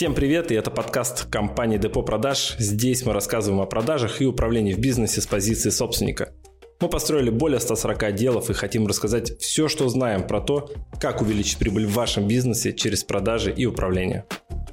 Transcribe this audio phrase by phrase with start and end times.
[0.00, 2.56] Всем привет, и это подкаст компании Депо Продаж.
[2.58, 6.32] Здесь мы рассказываем о продажах и управлении в бизнесе с позиции собственника.
[6.80, 11.58] Мы построили более 140 отделов и хотим рассказать все, что знаем про то, как увеличить
[11.58, 14.24] прибыль в вашем бизнесе через продажи и управление.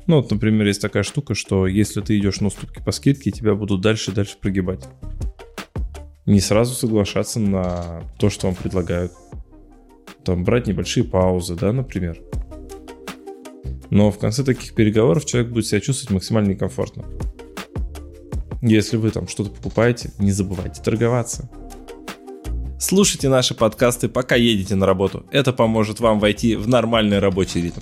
[0.05, 3.53] Ну вот, например, есть такая штука, что если ты идешь на уступки по скидке, тебя
[3.53, 4.87] будут дальше и дальше прогибать.
[6.25, 9.11] Не сразу соглашаться на то, что вам предлагают.
[10.23, 12.17] Там брать небольшие паузы, да, например.
[13.89, 17.05] Но в конце таких переговоров человек будет себя чувствовать максимально некомфортно.
[18.61, 21.49] Если вы там что-то покупаете, не забывайте торговаться.
[22.79, 25.25] Слушайте наши подкасты, пока едете на работу.
[25.31, 27.81] Это поможет вам войти в нормальный рабочий ритм.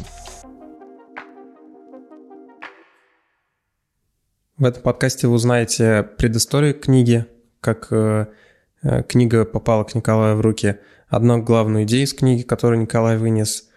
[4.58, 7.26] В этом подкасте вы узнаете предысторию книги,
[7.60, 8.28] как э,
[8.84, 10.78] э, книга попала к Николаю в руки,
[11.10, 13.70] одну главную идею из книги, которую Николай вынес–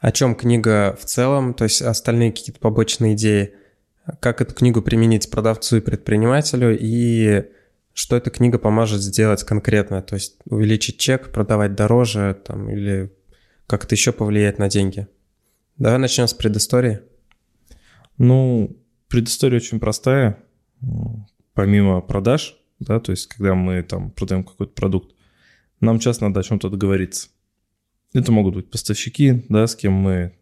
[0.00, 3.54] о чем книга в целом, то есть остальные какие-то побочные идеи,
[4.20, 7.46] как эту книгу применить продавцу и предпринимателю, и
[7.92, 13.12] что эта книга поможет сделать конкретно, то есть увеличить чек, продавать дороже там, или
[13.66, 15.08] как-то еще повлиять на деньги.
[15.78, 17.00] Давай начнем с предыстории.
[18.18, 18.76] Ну,
[19.08, 20.38] предыстория очень простая.
[21.54, 25.14] Помимо продаж, да, то есть когда мы там продаем какой-то продукт,
[25.80, 27.28] нам часто надо о чем-то договориться.
[28.16, 30.32] Это могут быть поставщики, да, с кем мы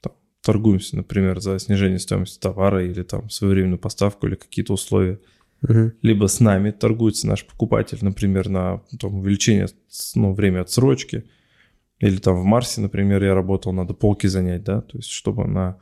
[0.00, 5.20] там, торгуемся, например, за снижение стоимости товара или там своевременную поставку или какие-то условия.
[5.62, 5.92] Угу.
[6.02, 9.68] Либо с нами торгуется наш покупатель, например, на там, увеличение
[10.16, 11.24] ну, время отсрочки.
[12.00, 15.78] Или там в Марсе, например, я работал, надо полки занять, да, то есть чтобы на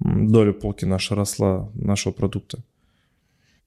[0.00, 2.64] долю полки наша росла, нашего продукта.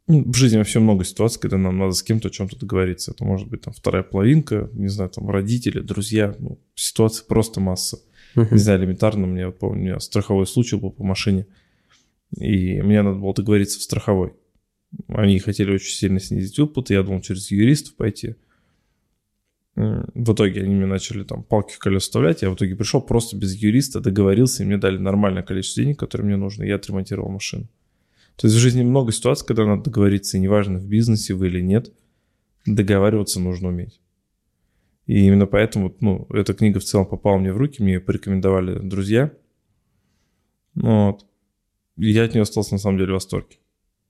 [0.07, 3.11] Ну, в жизни вообще много ситуаций, когда нам надо с кем-то о чем-то договориться.
[3.11, 6.35] Это может быть там вторая половинка, не знаю, там родители, друзья.
[6.37, 7.99] Ну, ситуаций просто масса.
[8.35, 8.47] Uh-huh.
[8.51, 11.47] Не знаю, элементарно, мне вот помню, у меня страховой случай был по машине,
[12.37, 14.33] и мне надо было договориться в страховой.
[15.07, 18.35] Они хотели очень сильно снизить выплаты, я думал через юристов пойти.
[19.75, 23.35] В итоге они мне начали там палки в колеса вставлять, я в итоге пришел просто
[23.37, 27.29] без юриста, договорился, и мне дали нормальное количество денег, которое мне нужно, и я отремонтировал
[27.29, 27.67] машину.
[28.35, 31.61] То есть в жизни много ситуаций, когда надо договориться, и неважно, в бизнесе вы или
[31.61, 31.93] нет,
[32.65, 34.01] договариваться нужно уметь.
[35.05, 38.79] И именно поэтому, ну, эта книга в целом попала мне в руки, мне ее порекомендовали
[38.79, 39.31] друзья.
[40.73, 41.25] Вот.
[41.97, 43.57] И я от нее остался на самом деле в восторге.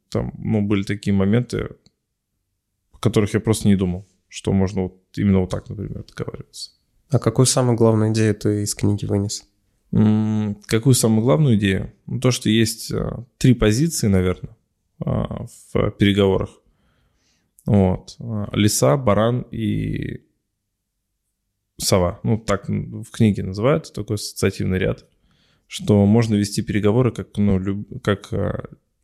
[0.09, 1.69] Там, ну, были такие моменты,
[2.92, 6.72] о которых я просто не думал, что можно вот именно вот так, например, договариваться.
[7.09, 9.47] А какую самую главную идею ты из книги вынес?
[9.95, 11.94] Какую самую главную идею?
[12.06, 14.57] Ну, то, что есть а, три позиции, наверное,
[15.00, 16.50] а, в переговорах.
[17.66, 18.17] Вот.
[18.19, 20.25] А, лиса, баран и
[21.78, 22.19] сова.
[22.23, 25.06] Ну, так в книге называют, такой ассоциативный ряд.
[25.67, 28.33] Что можно вести переговоры как, ну, люб, как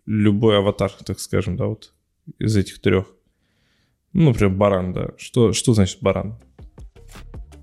[0.06, 1.94] любой аватар, так скажем, да, вот
[2.38, 3.16] из этих трех.
[4.12, 5.12] Ну, например, баран, да.
[5.18, 6.38] Что, что значит баран?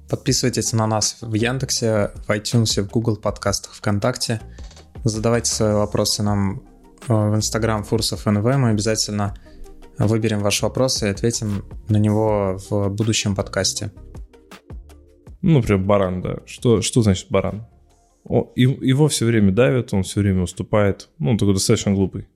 [0.08, 4.40] Подписывайтесь на нас в Яндексе, в iTunes, в Google подкастах, ВКонтакте.
[5.04, 6.62] Задавайте свои вопросы нам
[7.08, 8.42] э, в Instagram Фурсов НВ.
[8.42, 9.36] Мы обязательно
[9.98, 13.92] выберем ваш вопрос и ответим на него в будущем подкасте.
[15.42, 16.38] Ну, например, баран, да.
[16.46, 17.66] Что, что значит баран?
[18.24, 21.10] О, его все время давят, он все время уступает.
[21.18, 22.28] Ну, он такой достаточно глупый.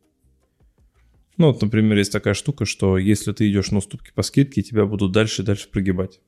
[1.39, 4.85] Ну, вот, например, есть такая штука, что если ты идешь на уступки по скидке, тебя
[4.85, 6.21] будут дальше и дальше прогибать.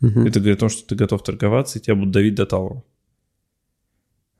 [0.00, 0.20] Угу.
[0.20, 2.84] Это говорит о том, что ты готов торговаться, и тебя будут давить до талого.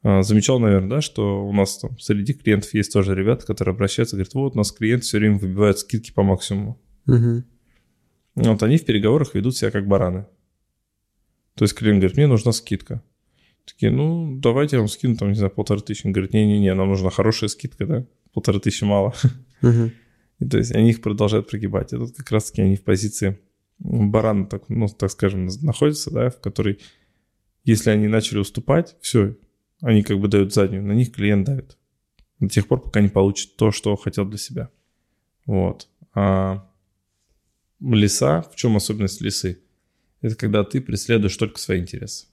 [0.03, 4.17] А, замечал, наверное, да, что у нас там среди клиентов есть тоже ребята, которые обращаются,
[4.17, 6.81] говорят, вот у нас клиент все время выбивает скидки по максимуму.
[7.07, 7.45] Угу.
[8.37, 10.27] Вот они в переговорах ведут себя как бараны.
[11.55, 13.03] То есть клиент говорит, мне нужна скидка.
[13.67, 16.07] Такие, ну, давайте я вам скину, там, не знаю, полторы тысячи.
[16.07, 19.15] Он говорит, не-не-не, нам нужна хорошая скидка, да, полторы тысячи мало.
[19.63, 19.91] Угу.
[20.41, 21.93] И то есть они их продолжают прогибать.
[21.93, 23.39] И тут как раз-таки они в позиции
[23.81, 26.79] баран, так, ну, так скажем, находится, да, в которой,
[27.65, 29.37] если они начали уступать, все,
[29.81, 31.77] они как бы дают заднюю, на них клиент давит.
[32.39, 34.71] До тех пор, пока не получит то, что хотел для себя.
[35.47, 35.89] Вот.
[36.15, 36.67] А
[37.81, 39.61] леса, в чем особенность лисы?
[40.21, 42.27] Это когда ты преследуешь только свои интересы.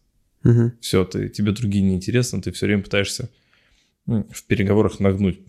[0.43, 0.73] Угу.
[0.81, 3.29] Все, ты, тебе другие не интересны, ты все время пытаешься
[4.05, 5.39] в переговорах нагнуть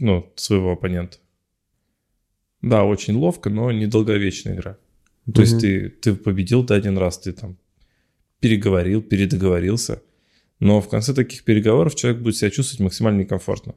[0.00, 1.18] ну, своего оппонента.
[2.60, 4.78] Да, очень ловко, но недолговечная игра.
[5.26, 5.40] То угу.
[5.42, 7.56] есть ты, ты победил да, один раз, ты там
[8.40, 10.02] переговорил, передоговорился.
[10.58, 13.74] Но в конце таких переговоров человек будет себя чувствовать максимально некомфортно.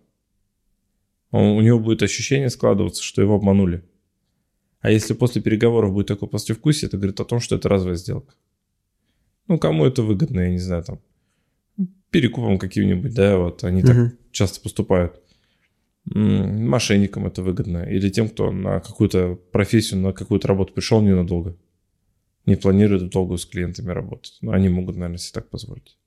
[1.31, 3.83] Он, у него будет ощущение складываться, что его обманули.
[4.81, 8.35] А если после переговоров будет такое послевкусие, это говорит о том, что это разовая сделка.
[9.47, 10.99] Ну, кому это выгодно, я не знаю, там,
[12.09, 13.87] перекупом каким-нибудь, да, вот они угу.
[13.87, 15.21] так часто поступают.
[16.05, 21.57] Мошенникам это выгодно, или тем, кто на какую-то профессию, на какую-то работу пришел ненадолго,
[22.45, 24.37] не планирует долго с клиентами работать.
[24.41, 25.97] Ну, они могут, наверное, себе так позволить.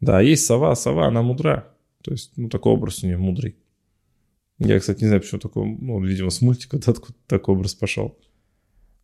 [0.00, 1.74] Да, есть сова, сова, она мудра.
[2.02, 3.56] То есть, ну, такой образ у нее мудрый.
[4.58, 8.18] Я, кстати, не знаю, почему такой, ну, видимо, с мультика откуда такой образ пошел.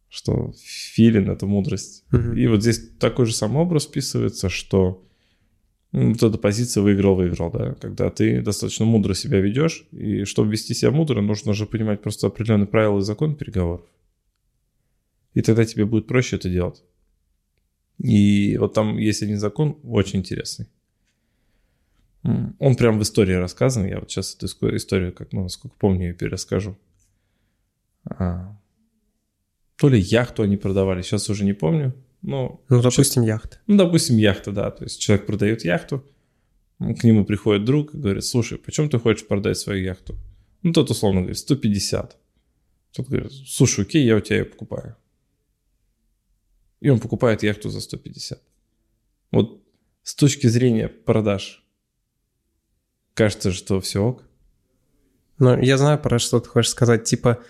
[0.08, 2.04] Что филин— это мудрость.
[2.10, 2.36] Мгм.
[2.36, 5.06] И вот здесь такой же самый образ вписывается, что
[5.92, 10.92] вот эта позиция выиграл-выиграл, да, когда ты достаточно мудро себя ведешь, и чтобы вести себя
[10.92, 13.86] мудро, нужно же понимать просто определенные правила и закон переговоров.
[15.34, 16.82] И тогда тебе будет проще это делать.
[17.98, 20.68] И вот там есть один закон очень интересный.
[22.22, 23.86] Он прям в истории рассказан.
[23.86, 24.46] Я вот сейчас эту
[24.76, 26.78] историю, как, ну, насколько помню, ее перескажу.
[28.04, 28.56] А,
[29.76, 31.94] То ли яхту они продавали, сейчас уже не помню.
[32.22, 33.58] Но Ну, допустим, яхта.
[33.66, 34.70] ну, допустим, яхта, да.
[34.70, 36.04] То есть человек продает яхту,
[36.78, 40.16] к нему приходит друг и говорит, слушай, почем ты хочешь продать свою яхту?
[40.62, 42.16] Ну, тот условно говорит, 150.
[42.92, 44.96] Тот говорит, слушай, окей, я у тебя ее покупаю.
[46.80, 48.40] И он покупает яхту за 150.
[49.32, 49.62] Вот
[50.02, 51.64] с точки зрения продаж,
[53.14, 54.24] кажется, что все ок.
[55.38, 57.04] Ну, я знаю, про что ты хочешь сказать.
[57.04, 57.42] Типа,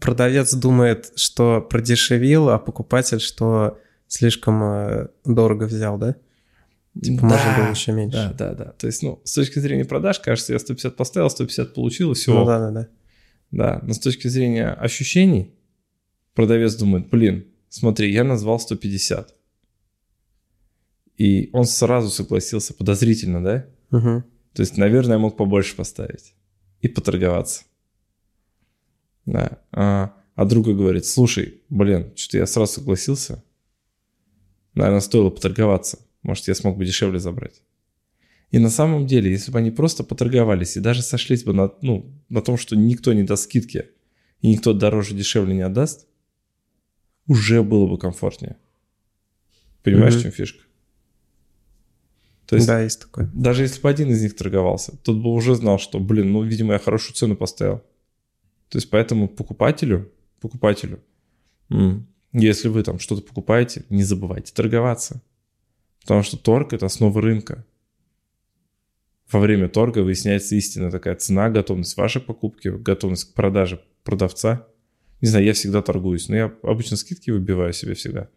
[0.00, 3.78] продавец думает, что продешевил, а покупатель, что
[4.12, 6.16] слишком э, дорого взял, да?
[7.00, 8.34] Типа, можно было еще меньше.
[8.36, 8.72] Да, да, да.
[8.72, 12.34] То есть, ну, с точки зрения продаж, кажется, я 150 поставил, 150 получил, и все.
[12.34, 12.88] Ну, да, да, да.
[13.50, 15.54] Да, но с точки зрения ощущений,
[16.34, 19.34] продавец думает, блин, смотри, я назвал 150.
[21.16, 23.66] И он сразу согласился подозрительно, да?
[23.90, 24.24] Мгм.
[24.52, 26.34] То есть, наверное, я мог побольше поставить
[26.82, 27.64] и поторговаться.
[29.24, 29.58] Да.
[29.70, 33.42] А, а друга говорит, слушай, блин, что-то я сразу согласился.
[34.74, 35.98] Наверное, стоило поторговаться.
[36.22, 37.62] Может, я смог бы дешевле забрать.
[38.50, 42.12] И на самом деле, если бы они просто поторговались и даже сошлись бы на, ну,
[42.28, 43.86] на том, что никто не даст скидки
[44.40, 46.06] и никто дороже дешевле не отдаст,
[47.26, 48.56] уже было бы комфортнее.
[49.82, 50.62] Понимаешь, в чем фишка?
[52.46, 53.30] То есть, Да, есть такое.
[53.32, 56.74] даже если бы один из них торговался, тот бы уже знал, что, блин, ну, видимо,
[56.74, 57.78] я хорошую цену поставил.
[58.68, 61.00] То есть поэтому покупателю, покупателю,
[62.32, 65.22] если вы там что-то покупаете, не забывайте торговаться.
[66.00, 67.64] Потому что торг– это основа рынка.
[69.30, 74.66] Во время торга выясняется истинная такая цена, готовность вашей покупки, готовность к продаже продавца.
[75.20, 78.28] Не знаю, я всегда торгуюсь, но я обычно скидки выбиваю себе всегда.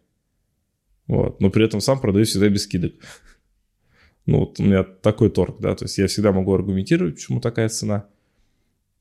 [1.08, 1.42] Вот.
[1.42, 2.94] Но при этом сам продаю всегда без скидок.
[4.28, 7.70] Ну, вот у меня такой торг, да, то есть я всегда могу аргументировать, почему такая
[7.70, 8.08] цена.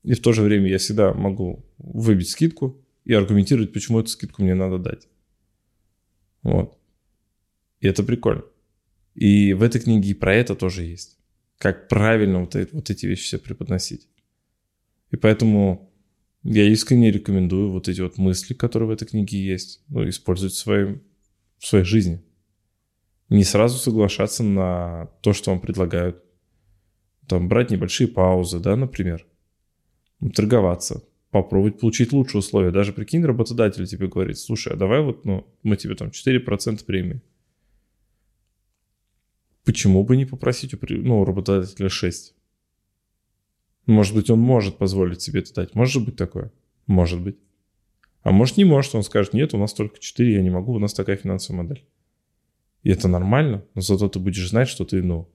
[0.03, 4.43] И в то же время я всегда могу выбить скидку и аргументировать, почему эту скидку
[4.43, 5.07] мне надо дать.
[6.43, 6.77] Вот.
[7.79, 8.43] И это прикольно.
[9.13, 11.17] И в этой книге и про это тоже есть.
[11.57, 14.09] Как правильно вот, эти- вот эти вещи все преподносить.
[15.11, 15.93] И поэтому
[16.43, 20.57] я искренне рекомендую вот эти вот мысли, которые в этой книге есть, ну, использовать в,
[20.57, 21.01] своем,
[21.57, 22.23] в своей жизни.
[23.29, 26.23] Не сразу соглашаться на то, что вам предлагают.
[27.27, 29.25] Там брать небольшие паузы, да, например.
[30.35, 31.03] Торговаться.
[31.35, 32.71] Попробовать получить лучшие условия.
[32.71, 37.21] Даже прикинь, работодатель тебе говорит, слушай, а давай вот, ну, мы тебе там 4% премии.
[39.65, 42.33] Почему бы не попросить у, ну, работодателя 6?
[43.85, 45.75] Может быть, он может позволить себе это дать.
[45.75, 46.53] Может быть такое?
[46.87, 47.35] Может быть.
[48.21, 48.95] А может не может.
[48.95, 51.85] Он скажет, нет, у нас только 4, я не могу, у нас такая финансовая модель.
[52.83, 55.29] И это нормально, но зато ты будешь знать, что ты, ну,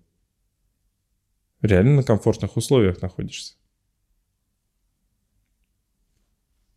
[1.60, 3.59] реально на комфортных условиях находишься.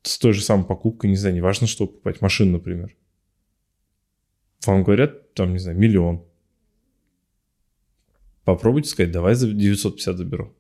[0.04, 2.96] С той же самой покупкой, не знаю, не важно, что покупать, машину, например.
[4.66, 6.24] Вам говорят, там, не знаю, миллион.
[8.44, 10.54] Попробуйте сказать, давай за 950 заберу.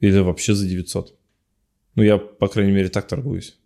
[0.00, 1.18] Или вообще за 900.
[1.94, 3.58] Ну, я, по крайней мере, так торгуюсь.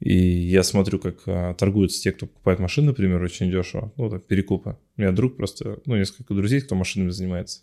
[0.00, 3.92] И я смотрю, как а, торгуются те, кто покупает машины, например, очень дешево.
[3.96, 4.76] Ну, так, перекупы.
[4.96, 7.62] У меня друг просто, ну, несколько друзей, кто машинами занимается.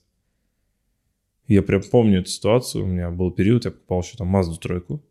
[1.50, 2.84] Я прям помню эту ситуацию.
[2.84, 5.04] У меня был период, я покупал еще там Мазду тройку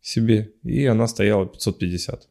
[0.00, 2.28] себе, и она стояла 550.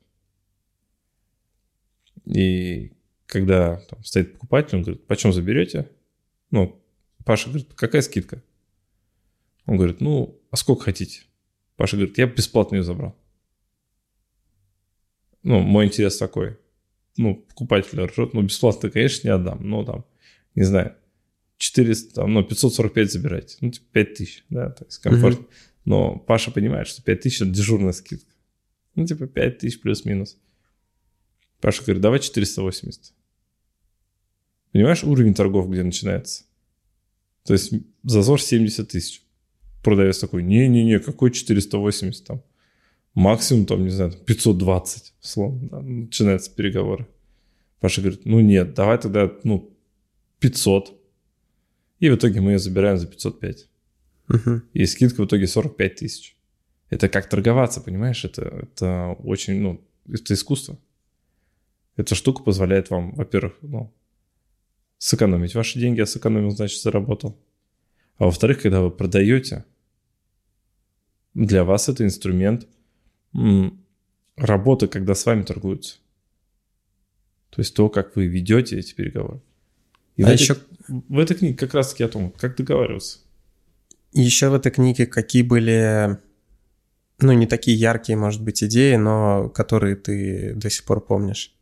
[2.26, 2.92] И
[3.28, 5.90] когда там стоит покупатель, он говорит, почем заберете?
[6.52, 6.84] Ну,
[7.24, 8.44] Паша говорит, какая скидка?
[9.66, 11.24] Он говорит, ну, а сколько хотите?
[11.78, 13.16] Паша говорит, я бесплатно ее забрал.
[15.44, 16.58] Ну, мой интерес такой.
[17.16, 19.60] Ну, покупатель ржет, ну, бесплатно, конечно, не отдам.
[19.62, 20.04] Ну, там,
[20.56, 20.98] не знаю,
[21.62, 23.58] 400, там, ну, 545 забирайте.
[23.62, 25.46] Ну, типа 5000, да, то есть комфортно.
[25.86, 28.32] Но Паша понимает, что 5000– это дежурная скидка.
[28.96, 30.38] Ну, типа 5000 плюс-минус.
[31.60, 33.13] Паша говорит, давай 480.
[34.72, 36.46] Понимаешь уровень торгов, где начинается?
[37.44, 39.22] То есть зазор 70 тысяч.
[39.84, 42.44] Продавец такой, не-не-не, какой 480 там?
[43.13, 47.08] Максимум там, не знаю, 520, словно, да, начинаются переговоры.
[47.80, 49.77] Паша говорит, ну нет, давай тогда, ну,
[50.39, 51.00] 500.
[52.01, 53.70] И в итоге мы ее забираем за 505.
[54.27, 54.63] Мгм.
[54.74, 56.36] И скидка в итоге 45 тысяч.
[56.89, 58.25] Это как торговаться, понимаешь?
[58.25, 59.81] Это, это очень, ну,
[60.12, 60.79] это искусство.
[61.96, 63.93] Эта штука позволяет вам, во-первых, ну,
[64.98, 67.38] сэкономить ваши деньги, а сэкономил, значит, заработал.
[68.17, 69.63] А во-вторых, когда вы продаете,
[71.36, 72.67] для вас это инструмент
[74.36, 75.98] работы, когда с вами торгуются.
[77.51, 79.41] То есть то, как вы ведете эти переговоры.
[80.22, 83.20] И А в, этой, еще- в этой книге как раз-таки о том, как договариваться.
[84.13, 86.18] Еще в этой книге какие были,
[87.20, 91.56] ну, не такие яркие, может быть, идеи, но которые ты до сих пор помнишь?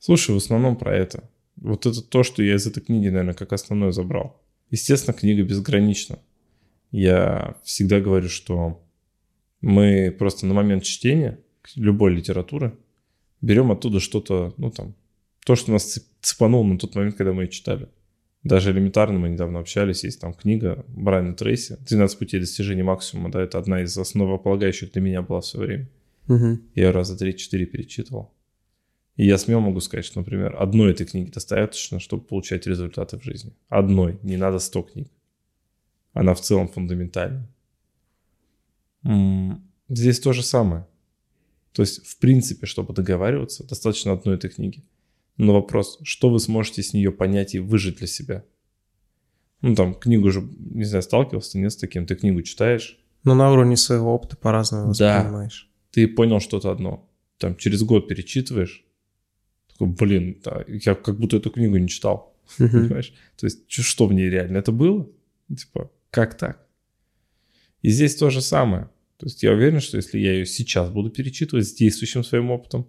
[0.00, 1.30] Слушай, в основном про это.
[1.56, 4.40] Вот это то, что я из этой книги, наверное, как основное забрал.
[4.70, 6.18] Естественно, книга безгранична.
[6.90, 8.82] Я всегда говорю, что
[9.60, 11.38] мы просто на момент чтения
[11.76, 12.76] любой литературы
[13.40, 14.96] берем оттуда что-то, ну там,
[15.44, 17.88] то, что нас цеп- цепануло на тот момент, когда мы ее читали.
[18.44, 23.40] Даже элементарно мы недавно общались, есть там книга Брайана Трейси «12 путей достижения максимума», да,
[23.40, 25.90] это одна из основополагающих для меня была в свое время.
[26.26, 26.62] Мгм.
[26.74, 28.32] Я ее раза 3-4 перечитывал.
[29.16, 33.24] И я смело могу сказать, что, например, одной этой книги достаточно, чтобы получать результаты в
[33.24, 33.52] жизни.
[33.68, 35.08] Одной, не надо 100 книг.
[36.12, 37.48] Она в целом фундаментальна.
[39.88, 40.86] Здесь то же самое.
[41.72, 44.82] То есть, в принципе, чтобы договариваться, достаточно одной этой книги.
[45.36, 48.44] Но вопрос, что вы сможете с нее понять и выжить для себя?
[49.60, 53.52] Ну, там, книгу же, не знаю, сталкивался нет с таким, ты книгу читаешь, Ну, на
[53.52, 55.16] уровне своего опыта по-разному Да.
[55.18, 55.70] воспринимаешь.
[55.92, 57.08] ты понял что-то одно.
[57.38, 58.84] Там через год перечитываешь,
[59.70, 63.14] такой, блин, да, я как будто эту книгу не читал, понимаешь?
[63.38, 64.58] То есть что в ней реально?
[64.58, 65.08] Это было?
[65.56, 66.66] Типа, как так?
[67.82, 68.90] И здесь то же самое.
[69.18, 72.88] То есть я уверен, что если я ее сейчас буду перечитывать с действующим своим опытом,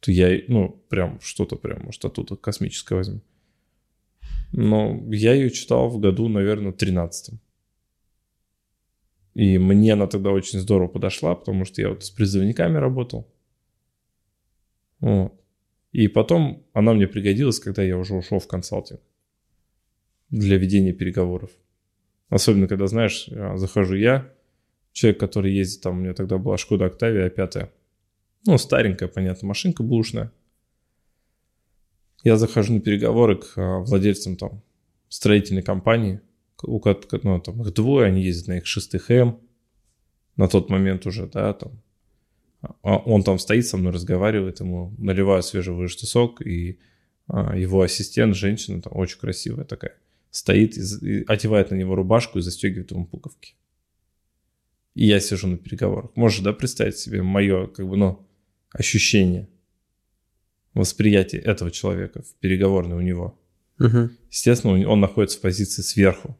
[0.00, 3.20] то я, ну, прям что-то прям, может, оттуда космическое возьму.
[4.52, 7.38] Но я ее читал в году, наверное, 13
[9.34, 13.32] И мне она тогда очень здорово подошла, потому что я вот с призывниками работал.
[15.00, 15.34] Вот.
[15.92, 19.00] И потом она мне пригодилась, когда я уже ушел в консалтинг
[20.30, 21.50] для ведения переговоров.
[22.28, 24.32] Особенно, когда, знаешь, а, захожу я,
[24.92, 27.70] человек, который ездит, там у меня тогда была Шкода Октавия 5
[28.46, 30.32] ну, старенькая, понятно, машинка бушная.
[32.22, 34.62] Я захожу на переговоры к а, владельцам там
[35.08, 36.20] строительной компании,
[36.62, 36.80] у
[37.22, 39.40] ну, там их двое, они ездят на их шестых М,
[40.36, 41.80] на тот момент уже, да, там.
[42.82, 46.78] А он там стоит со мной, разговаривает, ему наливаю свежевыжатый сок, и
[47.26, 49.96] а, его ассистент, женщина, там очень красивая такая,
[50.30, 53.54] стоит, и, и одевает на него рубашку и застегивает ему пуговки.
[54.94, 56.10] И я сижу на переговорах.
[56.16, 58.26] Можешь, да, представить себе мое, как бы, ну,
[58.72, 59.48] ощущение,
[60.74, 63.38] восприятие этого человека в переговорной у него.
[63.78, 64.16] Мгм.
[64.30, 66.38] Естественно, он- находится в позиции сверху.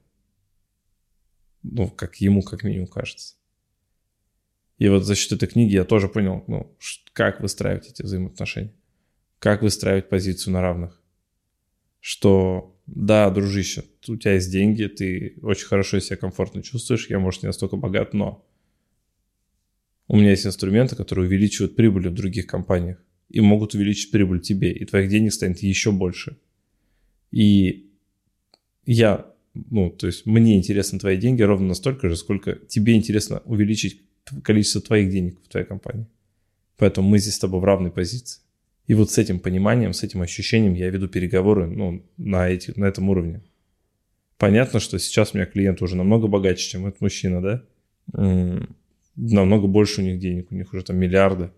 [1.63, 3.35] Ну, как ему, как минимум, кажется.
[4.79, 6.75] И вот за счет этой книги я тоже понял, ну,
[7.13, 8.73] как выстраивать эти взаимоотношения.
[9.39, 11.03] Как выстраивать позицию на равных.
[11.99, 17.43] Что, да, дружище, у тебя есть деньги, ты очень хорошо себя комфортно чувствуешь, я, может,
[17.43, 18.47] не настолько богат, но
[20.13, 22.99] у меня есть инструменты, которые увеличивают прибыль в других компаниях
[23.29, 26.37] и могут увеличить прибыль тебе, и твоих денег станет еще больше.
[27.31, 27.93] И
[28.87, 34.03] я, ну, то есть мне интересны твои деньги ровно настолько же, сколько тебе интересно увеличить
[34.43, 36.09] количество твоих денег в твоей компании.
[36.77, 38.43] Поэтому мы здесь с тобой в равной позиции.
[38.89, 42.87] И вот с этим пониманием, с этим ощущением я веду переговоры ну, на, эти, на
[42.87, 43.43] этом уровне.
[44.39, 48.67] Понятно, что сейчас у меня клиенты уже намного богаче, чем этот мужчина, да?
[49.17, 51.51] Намного больше у них денег, у них уже там миллиарды.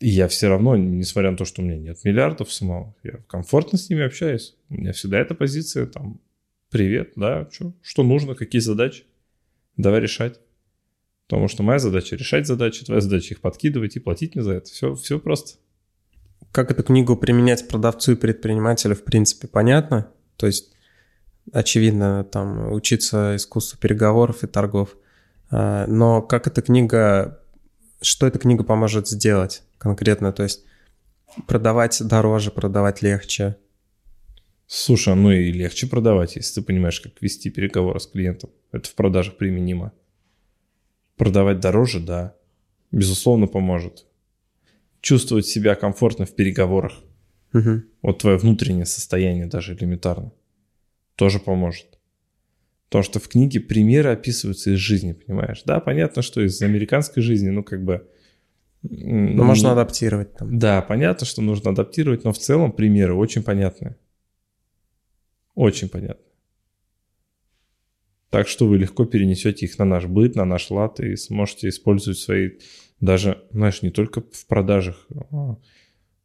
[0.00, 3.78] И я все равно, несмотря на то, что у меня нет миллиардов самого, я комфортно
[3.78, 4.56] с ними общаюсь.
[4.68, 6.20] У меня всегда эта позиция, там,
[6.70, 9.04] привет, да, чё, что нужно, какие задачи,
[9.76, 10.38] давай решать.
[11.26, 14.70] Потому что моя задача решать задачи, твоя задача их подкидывать и платить мне за это.
[14.70, 15.58] Все, все просто.
[16.52, 20.10] Как эту книгу применять продавцу и предпринимателю, в принципе, понятно.
[20.36, 20.72] То есть,
[21.52, 24.96] очевидно, там учиться искусству переговоров и торгов.
[25.50, 27.40] А, Но как эта книга,
[28.00, 30.32] что эта книга поможет сделать конкретно?
[30.32, 30.64] То есть
[31.46, 33.56] продавать дороже, продавать легче.
[34.66, 38.50] Слушай, ну и легче продавать, если ты понимаешь, как вести переговоры с клиентом.
[38.70, 39.92] Это в продажах применимо.
[41.16, 42.34] Продавать дороже, да,
[42.92, 44.06] безусловно, поможет.
[45.00, 46.92] Чувствовать себя комфортно в переговорах.
[47.52, 47.86] Мгм.
[48.02, 50.32] Вот твое внутреннее состояние даже элементарно.
[51.16, 51.97] тоже поможет.
[52.88, 55.62] Потому что в книге примеры описываются из жизни, понимаешь?
[55.64, 58.08] Да, понятно, что из американской жизни, ну, как бы...
[58.82, 60.58] Ну, можно адаптировать там.
[60.58, 63.96] Да, понятно, что нужно адаптировать, но в целом примеры очень понятны.
[65.54, 66.24] Очень понятно.
[68.30, 72.18] Так что вы легко перенесете их на наш быт, на наш лад и сможете использовать
[72.18, 72.52] свои
[73.00, 75.56] даже, знаешь, не только в продажах, а,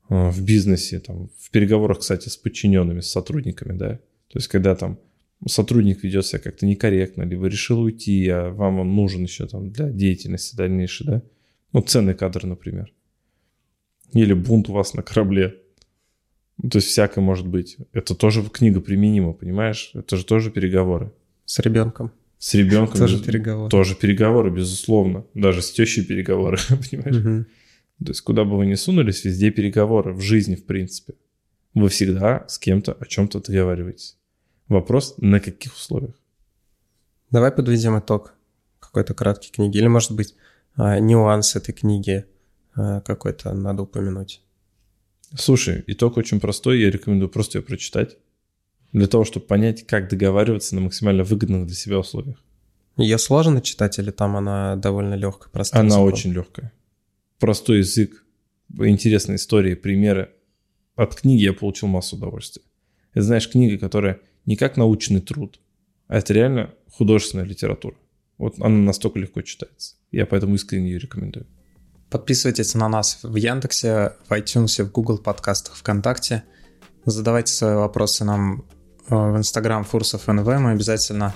[0.10, 3.98] а в бизнесе, там, в переговорах, кстати, с подчиненными, с сотрудниками, да.
[4.28, 5.00] То есть, когда там
[5.48, 9.90] сотрудник ведет себя как-то некорректно, либо решил уйти, а вам он нужен еще там для
[9.90, 11.22] деятельности дальнейшей, да.
[11.74, 12.94] Ну, ценный кадр, например.
[14.14, 15.56] Или бунт у вас на корабле.
[16.62, 17.78] Ну, то есть всякое может быть.
[17.94, 19.92] Это тоже книга применима, понимаешь?
[19.96, 21.12] Это же тоже переговоры.
[21.46, 22.12] С ребенком.
[22.38, 23.00] С ребенком.
[23.00, 23.26] Тоже без...
[23.26, 23.70] переговоры.
[23.70, 25.26] Тоже переговоры, безусловно.
[25.34, 27.18] Даже с тещей переговоры, понимаешь?
[27.18, 27.46] Угу.
[28.06, 30.14] То есть куда бы вы ни сунулись, везде переговоры.
[30.14, 31.16] В жизни, в принципе.
[31.74, 34.18] Вы всегда с кем-то о чем-то договариваетесь.
[34.74, 36.16] Вопрос, на каких условиях?
[37.30, 38.34] Давай подведем итог
[38.80, 39.78] какой-то краткой книги.
[39.78, 40.34] Или, может быть,
[40.76, 42.26] а, нюанс этой книги
[42.76, 44.42] а, какой-то надо упомянуть.
[45.36, 48.18] Слушай, итог очень простой, я рекомендую просто ее прочитать
[48.94, 52.44] для того, чтобы понять, как договариваться на максимально выгодных для себя условиях.
[52.98, 55.82] Ее сложно читать или там она довольно легкая, простая?
[55.82, 56.08] Она языком?
[56.08, 56.74] очень легкая.
[57.40, 58.26] Простой язык,
[58.80, 60.32] интересные истории, примеры.
[60.96, 62.64] От книги я получил массу удовольствия.
[63.14, 65.60] Это, знаешь, книга, которая не как научный труд,
[66.08, 67.96] а это реально художественная литература.
[68.38, 69.96] Вот она настолько легко читается.
[70.12, 71.46] Я поэтому искренне ее рекомендую.
[72.10, 76.44] Подписывайтесь на нас в Яндексе, в iTunes, в Google подкастах, ВКонтакте.
[77.06, 78.66] Задавайте свои вопросы нам
[79.10, 80.46] э, в Instagram Фурсов НВ.
[80.46, 81.34] Мы обязательно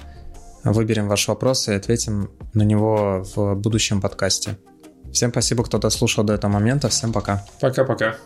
[0.63, 4.57] выберем ваш вопрос и ответим на него в будущем подкасте.
[5.11, 6.89] Всем спасибо, кто дослушал до этого момента.
[6.89, 7.45] Всем пока.
[7.59, 8.17] Пока-пока.